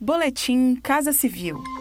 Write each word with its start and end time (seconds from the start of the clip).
Boletim 0.00 0.76
Casa 0.82 1.10
Civil. 1.10 1.75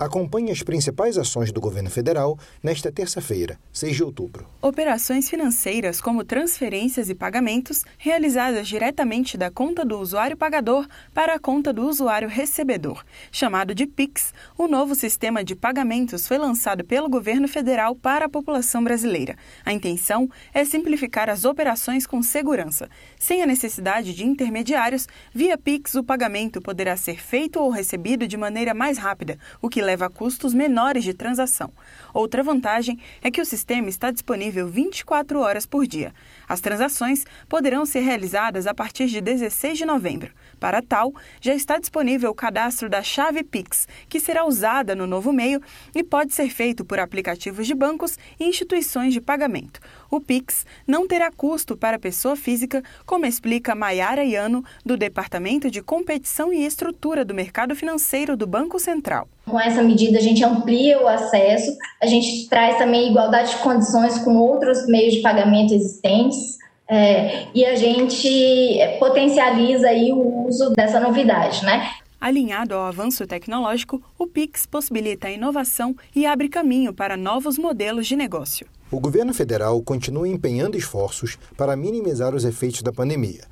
Acompanhe 0.00 0.52
as 0.52 0.62
principais 0.62 1.18
ações 1.18 1.50
do 1.50 1.60
governo 1.60 1.90
federal 1.90 2.38
nesta 2.62 2.92
terça-feira, 2.92 3.58
6 3.72 3.96
de 3.96 4.04
outubro. 4.04 4.46
Operações 4.62 5.28
financeiras 5.28 6.00
como 6.00 6.22
transferências 6.22 7.10
e 7.10 7.16
pagamentos 7.16 7.84
realizadas 7.98 8.68
diretamente 8.68 9.36
da 9.36 9.50
conta 9.50 9.84
do 9.84 9.98
usuário 9.98 10.36
pagador 10.36 10.86
para 11.12 11.34
a 11.34 11.38
conta 11.40 11.72
do 11.72 11.82
usuário 11.82 12.28
recebedor. 12.28 13.04
Chamado 13.32 13.74
de 13.74 13.88
PIX, 13.88 14.32
o 14.56 14.68
novo 14.68 14.94
sistema 14.94 15.42
de 15.42 15.56
pagamentos 15.56 16.28
foi 16.28 16.38
lançado 16.38 16.84
pelo 16.84 17.08
governo 17.08 17.48
federal 17.48 17.96
para 17.96 18.26
a 18.26 18.28
população 18.28 18.84
brasileira. 18.84 19.34
A 19.64 19.72
intenção 19.72 20.30
é 20.54 20.64
simplificar 20.64 21.28
as 21.28 21.44
operações 21.44 22.06
com 22.06 22.22
segurança. 22.22 22.88
Sem 23.18 23.42
a 23.42 23.46
necessidade 23.46 24.14
de 24.14 24.24
intermediários, 24.24 25.08
via 25.34 25.58
PIX 25.58 25.96
o 25.96 26.04
pagamento 26.04 26.60
poderá 26.60 26.96
ser 26.96 27.20
feito 27.20 27.58
ou 27.58 27.68
recebido 27.68 28.28
de 28.28 28.36
maneira 28.36 28.72
mais 28.72 28.96
rápida, 28.96 29.36
o 29.60 29.68
que 29.68 29.87
leva 29.88 30.06
a 30.06 30.10
custos 30.10 30.52
menores 30.52 31.02
de 31.02 31.14
transação. 31.14 31.72
Outra 32.12 32.42
vantagem 32.42 32.98
é 33.22 33.30
que 33.30 33.40
o 33.40 33.44
sistema 33.44 33.88
está 33.88 34.10
disponível 34.10 34.68
24 34.68 35.40
horas 35.40 35.64
por 35.64 35.86
dia. 35.86 36.12
As 36.46 36.60
transações 36.60 37.24
poderão 37.48 37.86
ser 37.86 38.00
realizadas 38.00 38.66
a 38.66 38.74
partir 38.74 39.06
de 39.06 39.22
16 39.22 39.78
de 39.78 39.86
novembro. 39.86 40.30
Para 40.60 40.82
tal, 40.82 41.14
já 41.40 41.54
está 41.54 41.78
disponível 41.78 42.30
o 42.30 42.34
cadastro 42.34 42.90
da 42.90 43.02
chave 43.02 43.42
Pix, 43.42 43.88
que 44.10 44.20
será 44.20 44.44
usada 44.44 44.94
no 44.94 45.06
novo 45.06 45.32
meio 45.32 45.62
e 45.94 46.04
pode 46.04 46.34
ser 46.34 46.50
feito 46.50 46.84
por 46.84 46.98
aplicativos 46.98 47.66
de 47.66 47.74
bancos 47.74 48.18
e 48.38 48.44
instituições 48.44 49.14
de 49.14 49.22
pagamento. 49.22 49.80
O 50.10 50.20
Pix 50.20 50.64
não 50.86 51.06
terá 51.06 51.30
custo 51.30 51.76
para 51.76 51.96
a 51.96 52.00
pessoa 52.00 52.34
física, 52.34 52.82
como 53.04 53.26
explica 53.26 53.74
Maiara 53.74 54.24
Iano, 54.24 54.64
do 54.84 54.96
Departamento 54.96 55.70
de 55.70 55.82
Competição 55.82 56.52
e 56.52 56.64
Estrutura 56.64 57.24
do 57.24 57.34
Mercado 57.34 57.76
Financeiro 57.76 58.36
do 58.36 58.46
Banco 58.46 58.78
Central. 58.78 59.28
Com 59.46 59.60
essa 59.60 59.82
medida, 59.82 60.18
a 60.18 60.22
gente 60.22 60.42
amplia 60.42 61.02
o 61.02 61.06
acesso, 61.06 61.76
a 62.02 62.06
gente 62.06 62.48
traz 62.48 62.78
também 62.78 63.10
igualdade 63.10 63.50
de 63.50 63.58
condições 63.58 64.18
com 64.18 64.36
outros 64.36 64.86
meios 64.86 65.14
de 65.14 65.20
pagamento 65.20 65.74
existentes. 65.74 66.56
É, 66.90 67.46
e 67.54 67.66
a 67.66 67.74
gente 67.74 68.78
potencializa 68.98 69.88
aí 69.88 70.10
o 70.10 70.46
uso 70.46 70.70
dessa 70.70 70.98
novidade, 70.98 71.62
né? 71.62 71.90
Alinhado 72.18 72.74
ao 72.74 72.86
avanço 72.86 73.26
tecnológico, 73.26 74.02
o 74.18 74.26
Pix 74.26 74.64
possibilita 74.64 75.28
a 75.28 75.30
inovação 75.30 75.94
e 76.16 76.24
abre 76.24 76.48
caminho 76.48 76.92
para 76.92 77.14
novos 77.14 77.58
modelos 77.58 78.06
de 78.06 78.16
negócio. 78.16 78.66
O 78.90 79.00
governo 79.00 79.34
federal 79.34 79.80
continua 79.82 80.28
empenhando 80.28 80.76
esforços 80.76 81.38
para 81.56 81.76
minimizar 81.76 82.34
os 82.34 82.44
efeitos 82.44 82.82
da 82.82 82.92
pandemia 82.92 83.44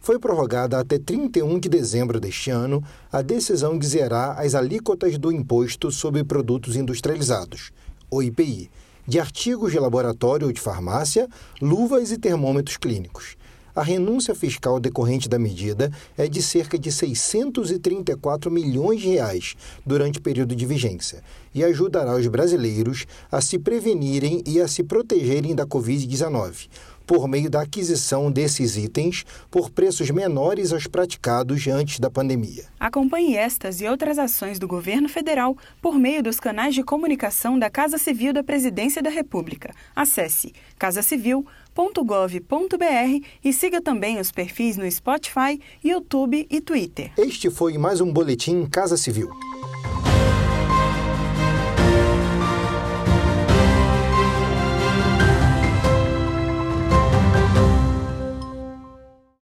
foi 0.00 0.18
prorrogada 0.18 0.78
até 0.78 0.98
31 0.98 1.58
de 1.58 1.68
dezembro 1.68 2.20
deste 2.20 2.50
ano 2.50 2.82
a 3.12 3.20
decisão 3.20 3.78
de 3.78 3.86
zerar 3.86 4.38
as 4.38 4.54
alíquotas 4.54 5.18
do 5.18 5.30
Imposto 5.30 5.90
sobre 5.90 6.24
Produtos 6.24 6.76
Industrializados, 6.76 7.72
o 8.10 8.22
IPI, 8.22 8.70
de 9.06 9.18
artigos 9.18 9.72
de 9.72 9.78
laboratório 9.78 10.46
ou 10.46 10.52
de 10.52 10.60
farmácia, 10.60 11.28
luvas 11.60 12.10
e 12.10 12.18
termômetros 12.18 12.76
clínicos. 12.76 13.36
A 13.78 13.82
renúncia 13.84 14.34
fiscal 14.34 14.80
decorrente 14.80 15.28
da 15.28 15.38
medida 15.38 15.92
é 16.16 16.26
de 16.26 16.42
cerca 16.42 16.76
de 16.76 16.90
634 16.90 18.50
milhões 18.50 19.00
de 19.00 19.10
reais 19.10 19.54
durante 19.86 20.18
o 20.18 20.20
período 20.20 20.56
de 20.56 20.66
vigência 20.66 21.22
e 21.54 21.62
ajudará 21.62 22.16
os 22.16 22.26
brasileiros 22.26 23.06
a 23.30 23.40
se 23.40 23.56
prevenirem 23.56 24.42
e 24.44 24.60
a 24.60 24.66
se 24.66 24.82
protegerem 24.82 25.54
da 25.54 25.64
Covid-19, 25.64 26.66
por 27.08 27.26
meio 27.26 27.48
da 27.48 27.62
aquisição 27.62 28.30
desses 28.30 28.76
itens 28.76 29.24
por 29.50 29.70
preços 29.70 30.10
menores 30.10 30.74
aos 30.74 30.86
praticados 30.86 31.66
antes 31.66 31.98
da 31.98 32.10
pandemia. 32.10 32.66
Acompanhe 32.78 33.34
estas 33.34 33.80
e 33.80 33.88
outras 33.88 34.18
ações 34.18 34.58
do 34.58 34.68
governo 34.68 35.08
federal 35.08 35.56
por 35.80 35.98
meio 35.98 36.22
dos 36.22 36.38
canais 36.38 36.74
de 36.74 36.82
comunicação 36.82 37.58
da 37.58 37.70
Casa 37.70 37.96
Civil 37.96 38.34
da 38.34 38.44
Presidência 38.44 39.02
da 39.02 39.08
República. 39.08 39.72
Acesse 39.96 40.52
casacivil.gov.br 40.78 43.26
e 43.42 43.52
siga 43.54 43.80
também 43.80 44.20
os 44.20 44.30
perfis 44.30 44.76
no 44.76 44.88
Spotify, 44.90 45.58
YouTube 45.82 46.46
e 46.50 46.60
Twitter. 46.60 47.10
Este 47.16 47.48
foi 47.48 47.78
mais 47.78 48.02
um 48.02 48.12
boletim 48.12 48.66
Casa 48.66 48.98
Civil. 48.98 49.30